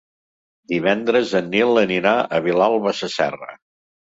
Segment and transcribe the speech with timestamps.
[0.73, 3.53] Divendres en Nil anirà a Vilalba Sasserra.